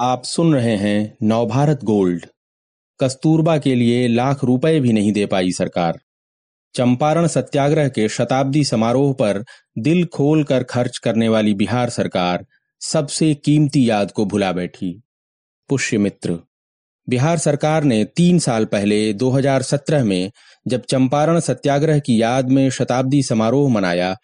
आप 0.00 0.24
सुन 0.24 0.54
रहे 0.54 0.76
हैं 0.76 1.16
नवभारत 1.22 1.84
गोल्ड। 1.84 2.26
कस्तूरबा 3.00 3.58
के 3.58 3.74
लिए 3.74 4.08
लाख 4.08 4.44
रुपए 4.44 4.80
भी 4.80 4.92
नहीं 4.92 5.12
दे 5.12 5.26
पाई 5.26 5.52
सरकार। 5.52 6.00
चंपारण 6.74 7.26
सत्याग्रह 7.26 7.88
के 7.88 8.08
शताब्दी 8.08 8.64
समारोह 8.64 9.12
पर 9.12 9.44
दिल 9.78 10.04
खोल 10.06 10.44
कर 10.44 10.62
खर्च 10.62 10.98
करने 10.98 11.28
वाली 11.28 11.54
बिहार 11.54 11.90
सरकार 11.90 12.46
सबसे 12.80 13.34
कीमती 13.34 13.90
याद 13.90 14.10
को 14.10 14.24
भुला 14.24 14.52
बैठी। 14.52 15.02
पुष्य 15.68 15.98
मित्र 15.98 16.38
बिहार 17.08 17.38
सरकार 17.38 17.84
ने 17.84 18.04
तीन 18.04 18.38
साल 18.38 18.64
पहले 18.64 19.12
2017 19.12 20.04
में 20.04 20.30
जब 20.68 20.82
चंपारण 20.82 21.40
सत्याग्रह 21.40 21.98
की 21.98 22.22
याद 22.22 22.48
में 22.48 22.70
शताब्दी 22.70 23.22
समारोह 23.22 23.72
मनाया 23.72 24.16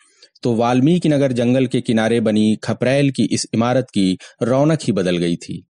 तो 0.43 0.55
वाल्मीकि 0.55 1.09
नगर 1.09 1.33
जंगल 1.33 1.67
के 1.67 1.81
किनारे 1.81 2.21
बनी 2.21 2.57
खपरेल 2.57 3.11
की 3.11 3.25
इस 3.25 3.47
इमारत 3.55 3.87
की 3.95 4.19
रौनक 4.43 4.79
ही 4.83 4.93
बदल 4.93 5.17
गई 5.17 5.37
थी। 5.37 5.67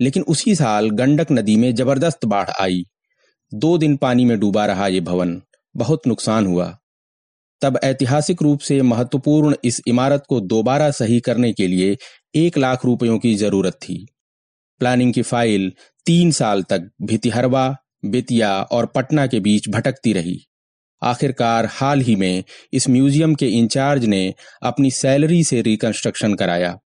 लेकिन 0.00 0.22
उसी 0.22 0.54
साल 0.54 0.90
गंडक 0.90 1.26
नदी 1.32 1.56
में 1.56 1.74
ज़बरदस्त 1.74 2.24
बाढ़ 2.24 2.50
आई। 2.60 2.84
दो 3.54 3.78
दिन 3.78 3.96
पानी 3.96 4.24
में 4.24 4.40
डूबा 4.40 4.66
रहा 4.66 4.88
ये 4.88 5.00
भवन। 5.00 5.42
बहुत 5.76 6.06
नुकसान 6.06 6.46
हुआ। 6.46 6.78
तब 7.60 7.80
ऐतिहासिक 7.84 8.42
रूप 8.42 8.60
से 8.60 8.82
महत्वपूर्ण 8.82 9.56
इस 9.64 9.80
इमारत 9.86 10.24
को 10.28 10.40
दोबारा 10.40 10.90
सही 10.90 11.20
करने 11.20 11.52
के 11.52 11.66
लिए 11.66 11.96
एक 12.34 12.58
लाख 12.58 12.84
रुपयों 12.84 13.18
की 13.18 13.34
ज़रूरत 13.34 13.72
थी। 13.72 14.06
प्लानिंग 14.78 15.14
की 15.14 15.22
फ़ाइल 15.22 15.72
तीन 16.06 16.30
साल 16.30 16.62
तक 16.62 16.90
भितिहरवा, 17.02 17.76
बेतिया 18.04 18.62
और 18.62 18.86
पटना 18.86 19.26
के 19.26 19.40
बीच 19.40 19.68
भटकती 19.68 20.12
रही। 20.12 20.46
आखिरकार 21.04 21.68
हाल 21.70 22.00
ही 22.00 22.16
में 22.16 22.44
इस 22.72 22.88
म्यूज़ियम 22.88 23.34
के 23.34 23.48
इंचार्ज 23.48 24.04
ने 24.04 24.34
अपनी 24.62 24.90
सैलरी 24.90 25.44
से 25.44 25.62
रिकंस्ट्रक्शन 25.62 26.34
कराया। 26.34 26.78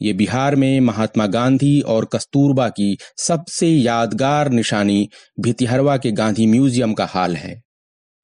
ये 0.00 0.12
बिहार 0.12 0.56
में 0.56 0.80
महात्मा 0.80 1.26
गांधी 1.26 1.80
और 1.80 2.04
कस्तूरबा 2.04 2.68
की 2.68 2.98
सबसे 3.16 3.68
यादगार 3.68 4.50
निशानी 4.50 5.08
भितिहरवा 5.40 5.96
के 5.96 6.12
गांधी 6.12 6.46
म्यूज़ियम 6.46 6.94
का 6.94 7.06
हाल 7.06 7.36
है। 7.36 7.62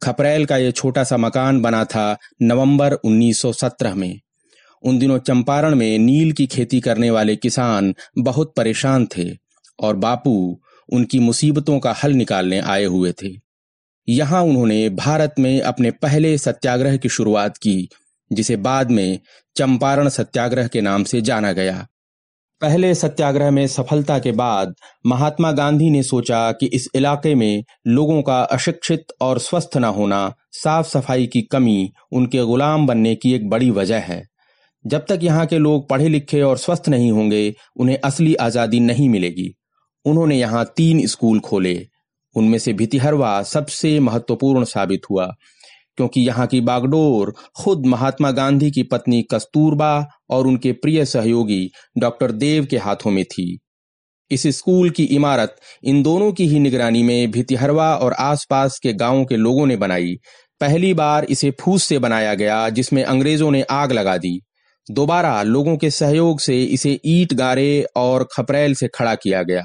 खपरेल 0.02 0.44
का 0.46 0.56
यह 0.56 0.70
छोटा 0.70 1.04
सा 1.04 1.16
मकान 1.16 1.60
बना 1.62 1.84
था 1.84 2.16
नवंबर 2.42 2.94
1917 2.94 3.94
में। 3.94 4.20
उन 4.82 4.98
दिनों 4.98 5.18
चंपारण 5.18 5.74
में 5.74 5.98
नील 5.98 6.32
की 6.32 6.46
खेती 6.46 6.80
करने 6.80 7.10
वाले 7.10 7.36
किसान 7.36 7.94
बहुत 8.18 8.52
परेशान 8.56 9.06
थे 9.16 9.30
और 9.78 9.96
बापू 9.96 10.60
उनकी 10.88 11.18
मुसीबतों 11.18 11.78
का 11.78 11.92
हल 11.92 12.12
निकालने 12.12 12.58
आए 12.60 12.84
हुए 12.84 13.12
थे। 13.12 13.43
यहाँ 14.08 14.42
उन्होंने 14.42 14.88
भारत 14.88 15.34
में 15.38 15.60
अपने 15.60 15.90
पहले 15.90 16.36
सत्याग्रह 16.38 16.96
की 16.96 17.08
शुरुआत 17.08 17.56
की, 17.56 17.88
जिसे 18.30 18.56
बाद 18.56 18.90
में 18.90 19.18
चंपारण 19.56 20.08
सत्याग्रह 20.08 20.66
के 20.66 20.80
नाम 20.80 21.04
से 21.04 21.20
जाना 21.20 21.52
गया। 21.52 21.86
पहले 22.62 22.94
सत्याग्रह 22.94 23.50
में 23.50 23.66
सफलता 23.66 24.18
के 24.18 24.32
बाद 24.32 24.74
महात्मा 25.06 25.50
गांधी 25.52 25.90
ने 25.90 26.02
सोचा 26.02 26.50
कि 26.52 26.66
इस 26.66 26.88
इलाके 26.94 27.34
में 27.34 27.64
लोगों 27.86 28.20
का 28.22 28.40
अशिक्षित 28.42 29.12
और 29.20 29.38
स्वस्थ 29.38 29.76
न 29.76 29.84
होना, 29.84 30.34
साफ़ 30.52 30.86
सफ़ाई 30.86 31.26
की 31.26 31.42
कमी 31.42 31.92
उनके 32.12 32.44
गुलाम 32.44 32.86
बनने 32.86 33.14
की 33.14 33.34
एक 33.34 33.48
बड़ी 33.48 33.70
वजह 33.70 33.98
है। 33.98 34.22
जब 34.84 35.04
तक 35.08 35.18
यहाँ 35.22 35.46
के 35.46 35.58
लोग 35.58 35.88
पढ़े 35.88 36.08
लिखे 36.08 36.42
और 36.42 36.58
स्वस्थ 36.58 36.88
नहीं 36.88 37.10
होंगे, 37.12 37.54
उन्हें 37.76 37.98
असली 38.04 38.34
आज़ादी 38.34 38.80
नहीं 38.80 39.08
मिलेगी। 39.08 39.54
उन्होंने 40.04 40.38
यहाँ 40.38 40.64
तीन 40.76 41.06
स्कूल 41.06 41.40
खोले 41.40 41.74
उनमें 42.36 42.58
से 42.58 42.72
भितिहरवा 42.72 43.42
सबसे 43.42 43.98
महत्वपूर्ण 44.00 44.64
साबित 44.64 45.00
हुआ, 45.10 45.26
क्योंकि 45.96 46.20
यहाँ 46.20 46.46
की 46.46 46.60
बागडोर 46.60 47.34
खुद 47.56 47.86
महात्मा 47.86 48.30
गांधी 48.30 48.70
की 48.70 48.82
पत्नी 48.82 49.22
कस्तूरबा 49.30 50.06
और 50.30 50.46
उनके 50.46 50.72
प्रिय 50.72 51.04
सहयोगी 51.04 51.68
डॉक्टर 51.98 52.32
देव 52.32 52.66
के 52.66 52.78
हाथों 52.78 53.10
में 53.10 53.24
थी। 53.24 53.58
इस 54.30 54.46
स्कूल 54.46 54.90
की 54.90 55.04
इमारत 55.04 55.56
इन 55.84 56.02
दोनों 56.02 56.32
की 56.32 56.46
ही 56.46 56.58
निगरानी 56.58 57.02
में 57.02 57.30
भितिहरवा 57.30 57.94
और 57.96 58.12
आसपास 58.12 58.78
के 58.82 58.92
गाँवों 58.92 59.24
के 59.24 59.36
लोगों 59.36 59.66
ने 59.66 59.76
बनाई। 59.76 60.14
पहली 60.60 60.94
बार 60.94 61.24
इसे 61.24 61.50
फूस 61.50 61.84
से 61.84 61.98
बनाया 61.98 62.34
गया, 62.34 62.68
जिसमें 62.68 63.02
अंग्रेज़ों 63.04 63.50
ने 63.50 63.62
आग 63.62 63.92
लगा 63.92 64.16
दी। 64.16 64.40
दोबारा 64.90 65.42
लोगों 65.42 65.76
के 65.76 65.90
सहयोग 65.90 66.40
से 66.40 66.62
इसे 66.64 67.00
ईट 67.06 67.32
गारे 67.34 67.86
और 67.96 68.28
खपरेल 68.32 68.74
से 68.74 68.88
खड़ा 68.88 69.14
किया 69.14 69.42
गया। 69.42 69.64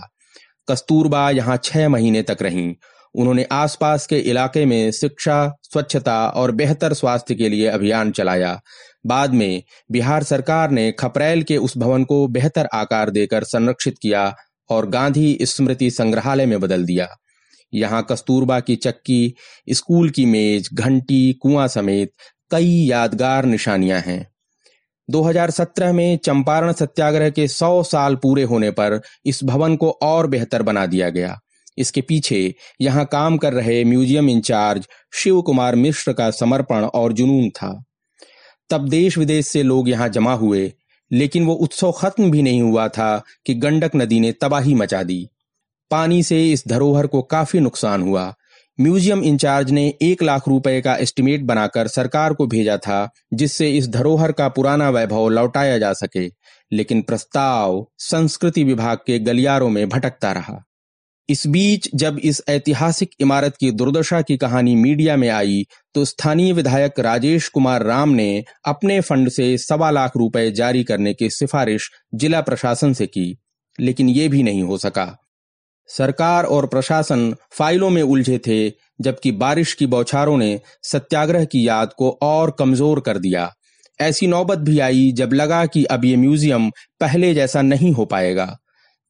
कस्तूरबा 0.69 1.29
यहाँ 1.29 1.57
छह 1.63 1.89
महीने 1.89 2.21
तक 2.21 2.37
रहीं। 2.41 2.75
उन्होंने 3.15 3.45
आसपास 3.51 4.07
के 4.07 4.19
इलाके 4.19 4.65
में 4.65 4.91
शिक्षा, 4.91 5.53
स्वच्छता 5.63 6.27
और 6.27 6.51
बेहतर 6.51 6.93
स्वास्थ्य 6.93 7.35
के 7.35 7.49
लिए 7.49 7.67
अभियान 7.67 8.11
चलाया। 8.11 8.59
बाद 9.05 9.33
में 9.33 9.63
बिहार 9.91 10.23
सरकार 10.23 10.71
ने 10.71 10.91
खपरेल 10.91 11.43
के 11.43 11.57
उस 11.57 11.77
भवन 11.77 12.03
को 12.03 12.27
बेहतर 12.27 12.69
आकार 12.73 13.09
देकर 13.09 13.43
संरक्षित 13.43 13.95
किया 14.01 14.35
और 14.69 14.89
गांधी 14.89 15.37
स्मृति 15.41 15.91
संग्रहालय 15.91 16.45
में 16.45 16.59
बदल 16.59 16.85
दिया। 16.85 17.07
यहाँ 17.73 18.05
कस्तूरबा 18.11 18.59
की 18.59 18.75
चक्की, 18.75 19.35
स्कूल 19.69 20.09
की 20.09 20.25
मेज, 20.25 20.69
घंटी, 20.73 21.33
कुआँ 21.33 21.67
समेत 21.67 22.11
कई 22.51 22.69
यादगार 22.69 23.45
निशानियाँ 23.45 23.99
हैं। 23.99 24.27
2017 25.09 25.91
में 25.91 26.17
चंपारण 26.17 26.71
सत्याग्रह 26.71 27.29
के 27.29 27.47
100 27.47 27.83
साल 27.83 28.15
पूरे 28.15 28.43
होने 28.43 28.71
पर 28.71 29.01
इस 29.25 29.43
भवन 29.43 29.75
को 29.75 29.89
और 30.01 30.27
बेहतर 30.27 30.61
बना 30.61 30.85
दिया 30.85 31.09
गया। 31.09 31.39
इसके 31.77 32.01
पीछे 32.01 32.55
यहाँ 32.81 33.05
काम 33.05 33.37
कर 33.37 33.53
रहे 33.53 33.83
म्यूज़ियम 33.83 34.29
इंचार्ज 34.29 34.87
शिव 35.13 35.41
कुमार 35.41 35.75
मिश्र 35.75 36.13
का 36.13 36.31
समर्पण 36.31 36.83
और 36.83 37.13
जुनून 37.13 37.49
था। 37.49 37.83
तब 38.69 38.89
देश 38.89 39.17
विदेश 39.17 39.47
से 39.47 39.63
लोग 39.63 39.89
यहाँ 39.89 40.09
जमा 40.09 40.33
हुए, 40.33 40.73
लेकिन 41.11 41.45
वो 41.45 41.53
उत्सव 41.53 41.91
खत्म 41.91 42.31
भी 42.31 42.41
नहीं 42.41 42.61
हुआ 42.61 42.87
था 42.87 43.23
कि 43.45 43.53
गंडक 43.53 43.91
नदी 43.95 44.19
ने 44.19 44.31
तबाही 44.31 44.75
मचा 44.75 45.03
दी। 45.03 45.29
पानी 45.91 46.23
से 46.23 46.51
इस 46.51 46.63
धरोहर 46.67 47.07
को 47.07 47.21
काफ़ी 47.21 47.59
नुकसान 47.59 48.01
हुआ। 48.01 48.33
म्यूज़ियम 48.79 49.23
इंचार्ज 49.23 49.71
ने 49.71 49.87
एक 50.01 50.21
लाख 50.23 50.47
रुपए 50.47 50.79
का 50.81 50.95
एस्टिमेट 50.95 51.41
बनाकर 51.43 51.87
सरकार 51.87 52.33
को 52.33 52.45
भेजा 52.47 52.77
था, 52.77 53.09
जिससे 53.33 53.69
इस 53.71 53.89
धरोहर 53.89 54.31
का 54.31 54.47
पुराना 54.49 54.89
वैभव 54.89 55.27
लौटाया 55.29 55.77
जा 55.77 55.91
सके, 55.93 56.25
लेकिन 56.71 57.01
प्रस्ताव 57.01 57.85
संस्कृति 57.97 58.63
विभाग 58.63 58.97
के 58.97 59.19
गलियारों 59.19 59.69
में 59.69 59.87
भटकता 59.89 60.31
रहा। 60.31 60.57
इस 61.29 61.45
बीच, 61.47 61.89
जब 61.95 62.19
इस 62.19 62.41
ऐतिहासिक 62.49 63.09
इमारत 63.19 63.57
की 63.57 63.71
दुर्दशा 63.71 64.21
की 64.21 64.37
कहानी 64.37 64.75
मीडिया 64.75 65.17
में 65.17 65.29
आई 65.29 65.63
तो 65.95 66.05
स्थानीय 66.05 66.53
विधायक 66.53 66.99
राजेश 66.99 67.47
कुमार 67.47 67.83
राम 67.83 68.09
ने 68.09 68.43
अपने 68.65 68.99
फंड 69.01 69.29
से 69.29 69.57
सवा 69.57 69.91
लाख 69.91 70.17
रुपए 70.17 70.51
जारी 70.51 70.83
करने 70.83 71.13
की 71.13 71.29
सिफारिश 71.29 71.91
जिला 72.15 72.41
प्रशासन 72.41 72.93
से 72.93 73.07
की, 73.07 73.35
लेकिन 73.79 74.09
ये 74.09 74.27
भी 74.27 74.43
नहीं 74.43 74.63
हो 74.63 74.77
सका। 74.77 75.15
सरकार 75.89 76.45
और 76.45 76.65
प्रशासन 76.65 77.33
फाइलों 77.51 77.89
में 77.89 78.01
उलझे 78.01 78.37
थे, 78.47 78.69
जबकि 79.01 79.31
बारिश 79.31 79.73
की 79.73 79.85
बौछारों 79.85 80.37
ने 80.37 80.59
सत्याग्रह 80.83 81.45
की 81.45 81.67
याद 81.67 81.93
को 81.93 82.17
और 82.21 82.55
कमज़ोर 82.59 82.99
कर 82.99 83.17
दिया। 83.17 83.51
ऐसी 83.99 84.27
नौबत 84.27 84.57
भी 84.57 84.79
आई 84.79 85.11
जब 85.11 85.33
लगा 85.33 85.65
कि 85.65 85.83
अब 85.85 86.05
ये 86.05 86.15
म्यूज़ियम 86.15 86.69
पहले 86.99 87.33
जैसा 87.33 87.61
नहीं 87.61 87.91
हो 87.91 88.05
पाएगा। 88.05 88.45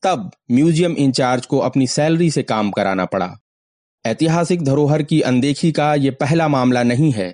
तब 0.04 0.32
म्यूज़ियम 0.52 0.94
इंचार्ज 0.94 1.46
को 1.46 1.58
अपनी 1.58 1.88
सैलरी 1.88 2.30
से 2.32 2.44
काम 2.44 2.72
कराना 2.72 3.06
पड़ा। 3.06 3.30
ऐतिहासिक 4.06 4.64
धरोहर 4.64 5.04
की 5.04 5.22
अनदेखी 5.22 5.72
का 5.72 5.94
यह 5.96 6.16
पहला 6.20 6.48
मामला 6.48 6.84
नहीं 6.84 7.12
है। 7.12 7.34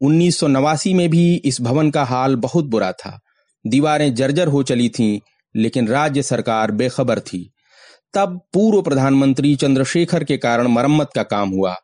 उन्नीस 0.00 0.38
सौ 0.38 0.46
नवासी 0.46 0.94
में 0.94 1.08
भी 1.10 1.34
इस 1.44 1.60
भवन 1.60 1.90
का 1.90 2.04
हाल 2.04 2.36
बहुत 2.36 2.64
बुरा 2.64 2.92
था। 2.92 3.18
दीवारें 3.64 4.14
जर्जर 4.14 4.48
हो 4.48 4.62
चली 4.62 4.88
थीं, 4.88 5.18
लेकिन 5.54 5.88
राज्य 5.88 6.22
सरकार 6.22 6.70
बेखबर 6.70 7.20
थी। 7.20 7.50
तब 8.16 8.40
पूर्व 8.52 8.82
प्रधानमंत्री 8.82 9.56
चंद्रशेखर 9.56 10.24
के 10.24 10.36
कारण 10.36 10.66
मरम्मत 10.66 11.10
का 11.14 11.22
काम 11.22 11.50
हुआ। 11.50 11.76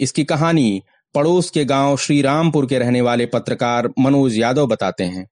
इसकी 0.00 0.24
कहानी 0.24 0.82
पड़ोस 1.14 1.50
के 1.50 1.64
गाँव 1.64 1.96
श्री 1.96 2.22
रामपुर 2.22 2.66
के 2.66 2.78
रहने 2.78 3.00
वाले 3.00 3.26
पत्रकार 3.26 3.88
मनोज 3.98 4.38
यादव 4.38 4.66
बताते 4.66 5.04
हैं। 5.04 5.26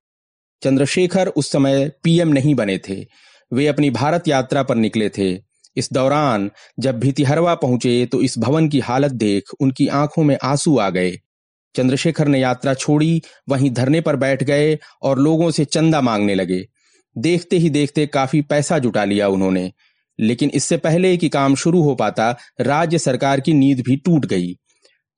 चंद्रशेखर 0.63 1.29
उस 1.29 1.51
समय 1.53 1.91
पीएम 2.03 2.29
नहीं 2.29 2.55
बने 2.55 2.79
थे। 2.79 3.07
वे 3.53 3.67
अपनी 3.67 3.91
भारत 3.91 4.29
यात्रा 4.29 4.63
पर 4.63 4.75
निकले 4.75 5.09
थे। 5.09 5.39
इस 5.77 5.93
दौरान 5.93 6.51
जब 6.81 6.99
भितिहरवा 6.99 7.55
पहुँचे 7.55 8.07
तो 8.07 8.23
इस 8.23 8.39
भवन 8.39 8.69
की 8.69 8.81
हालत 8.81 9.13
देख 9.13 9.51
उनकी 9.61 9.89
आँखों 9.89 10.25
में 10.25 10.37
आँसू 10.43 10.79
आ 10.79 10.91
गए। 10.91 11.13
चंद्रशेखर 11.75 12.29
ने 12.29 12.41
यात्रा 12.41 12.75
छोड़ी, 12.75 13.23
वहीं 13.49 13.71
धरने 13.71 14.01
पर 14.01 14.17
बैठ 14.17 14.43
गए 14.43 14.79
और 15.03 15.19
लोगों 15.19 15.51
से 15.51 15.65
चंदा 15.65 16.01
मांगने 16.01 16.35
लगे। 16.35 16.67
देखते 17.17 17.59
ही 17.59 17.71
देखते 17.71 18.07
काफ़ी 18.07 18.43
पैसा 18.43 18.79
जुटा 18.79 19.05
लिया 19.05 19.29
उन्होंने। 19.29 19.73
लेकिन 20.19 20.51
इससे 20.55 20.77
पहले 20.77 21.17
कि 21.17 21.29
काम 21.29 21.55
शुरू 21.55 21.83
हो 21.83 21.95
पाता, 21.95 22.37
राज्य 22.61 22.99
सरकार 22.99 23.41
की 23.41 23.53
नींद 23.53 23.81
भी 23.81 23.97
टूट 23.97 24.27
गई। 24.27 24.55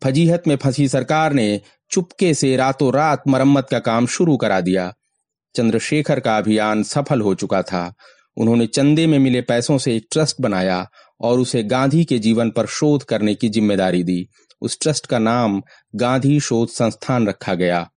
फजीहत 0.02 0.42
में 0.48 0.56
फंसी 0.56 0.88
सरकार 0.88 1.32
ने 1.32 1.60
चुपके 1.90 2.34
से 2.34 2.56
रातों 2.56 2.92
रात 2.94 3.22
मरम्मत 3.28 3.66
का 3.70 3.78
काम 3.78 4.06
शुरू 4.06 4.36
करा 4.36 4.60
दिया। 4.60 4.92
चंद्रशेखर 5.54 6.20
का 6.20 6.38
अभियान 6.38 6.82
सफल 6.82 7.20
हो 7.20 7.34
चुका 7.34 7.62
था। 7.62 7.92
उन्होंने 8.36 8.66
चंदे 8.66 9.06
में 9.06 9.18
मिले 9.18 9.40
पैसों 9.40 9.78
से 9.78 9.96
एक 9.96 10.06
ट्रस्ट 10.12 10.36
बनाया 10.40 10.86
और 11.20 11.38
उसे 11.38 11.62
गांधी 11.62 12.04
के 12.04 12.18
जीवन 12.18 12.50
पर 12.50 12.66
शोध 12.66 13.02
करने 13.02 13.34
की 13.34 13.48
ज़िम्मेदारी 13.48 14.02
दी। 14.04 14.26
उस 14.62 14.78
ट्रस्ट 14.80 15.06
का 15.06 15.18
नाम 15.18 15.62
गांधी 15.96 16.40
शोध 16.40 16.68
संस्थान 16.68 17.28
रखा 17.28 17.54
गया। 17.54 17.88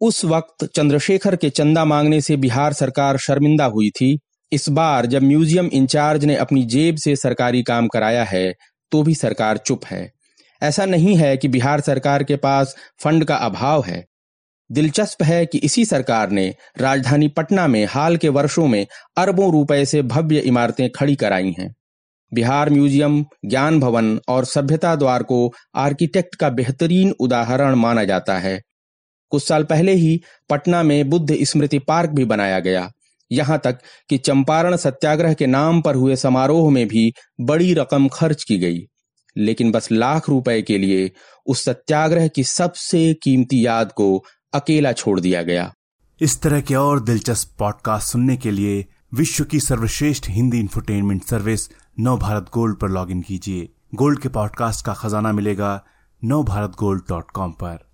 उस 0.00 0.24
वक्त 0.24 0.64
चंद्रशेखर 0.64 1.36
के 1.36 1.50
चंदा 1.50 1.84
मांगने 1.84 2.20
से 2.20 2.36
बिहार 2.36 2.72
सरकार 2.72 3.16
शर्मिंदा 3.18 3.64
हुई 3.64 3.90
थी। 3.90 4.18
इस 4.52 4.68
बार 4.68 5.06
जब 5.06 5.22
म्यूज़ियम 5.22 5.66
इंचार्ज 5.66 6.24
ने 6.24 6.36
अपनी 6.36 6.62
जेब 6.64 6.96
से 6.96 7.14
सरकारी 7.16 7.62
काम 7.62 7.88
कराया 7.88 8.24
है 8.24 8.52
तो 8.92 9.02
भी 9.02 9.14
सरकार 9.14 9.56
चुप 9.56 9.84
है। 9.84 10.10
ऐसा 10.62 10.84
नहीं 10.84 11.16
है 11.16 11.36
कि 11.36 11.48
बिहार 11.48 11.80
सरकार 11.80 12.22
के 12.24 12.36
पास 12.36 12.74
फंड 13.04 13.24
का 13.24 13.36
अभाव 13.36 13.84
है। 13.84 14.04
दिलचस्प 14.70 15.22
है 15.22 15.44
कि 15.46 15.58
इसी 15.58 15.84
सरकार 15.84 16.30
ने 16.30 16.54
राजधानी 16.78 17.28
पटना 17.28 17.66
में 17.66 17.84
हाल 17.86 18.16
के 18.16 18.28
वर्षों 18.28 18.66
में 18.66 18.86
अरबों 19.16 19.50
रुपए 19.52 19.84
से 19.84 20.02
भव्य 20.04 20.40
इमारतें 20.40 20.88
खड़ी 20.90 21.14
कराई 21.16 21.54
हैं। 21.58 21.74
बिहार 22.32 22.70
म्यूज़ियम, 22.70 23.24
ज्ञान 23.46 23.80
भवन 23.80 24.18
और 24.28 24.44
सभ्यता 24.44 24.94
द्वार 24.96 25.22
को 25.22 25.52
आर्किटेक्ट 25.76 26.34
का 26.34 26.48
बेहतरीन 26.50 27.10
उदाहरण 27.20 27.74
माना 27.74 28.04
जाता 28.04 28.38
है। 28.38 28.60
कुछ 29.32 29.46
साल 29.48 29.64
पहले 29.64 29.92
ही 29.92 30.20
पटना 30.50 30.82
में 30.82 31.08
बुद्ध 31.10 31.36
स्मृति 31.42 31.78
पार्क 31.78 32.10
भी 32.10 32.24
बनाया 32.24 32.60
गया। 32.60 32.90
यहाँ 33.32 33.60
तक 33.64 33.78
कि 34.08 34.18
चंपारण 34.18 34.76
सत्याग्रह 34.76 35.34
के 35.34 35.46
नाम 35.46 35.80
पर 35.80 35.94
हुए 35.94 36.16
समारोह 36.16 36.70
में 36.70 36.88
भी 36.88 37.12
बड़ी 37.40 37.74
रकम 37.74 38.08
खर्च 38.08 38.44
की 38.44 38.58
गई। 38.58 38.78
लेकिन 39.36 39.70
बस 39.70 39.92
लाख 39.92 40.28
रुपए 40.28 40.62
के 40.62 40.78
लिए 40.78 41.12
उस 41.46 41.64
सत्याग्रह 41.64 42.28
की 42.28 42.44
सबसे 42.44 43.14
कीमती 43.14 43.66
याद 43.66 43.92
को 43.92 44.24
अकेला 44.54 44.92
छोड़ 44.92 45.20
दिया 45.20 45.42
गया। 45.42 45.74
इस 46.20 46.42
तरह 46.42 46.60
के 46.60 46.74
और 46.74 47.00
दिलचस्प 47.00 47.56
पॉडकास्ट 47.58 48.12
सुनने 48.12 48.36
के 48.36 48.50
लिए 48.50 48.86
विश्व 49.14 49.44
की 49.44 49.60
सर्वश्रेष्ठ 49.60 50.24
Hindi 50.28 50.58
infotainment 50.58 51.24
service 51.24 51.68
Nav 52.00 52.18
Bharat 52.18 52.46
gold 52.54 52.76
पर 52.76 52.88
लॉगिन 52.88 53.22
कीजिए। 53.22 53.68
गोल्ड 53.94 54.20
के 54.20 54.28
पॉडकास्ट 54.28 54.86
का 54.86 54.94
खजाना 54.94 55.32
मिलेगा 55.32 55.84
नव 56.24 56.44
भारत 56.44 56.70
गोल्ड 56.70 57.02
डॉट 57.08 57.30
कॉम 57.30 57.50
पर। 57.50 57.89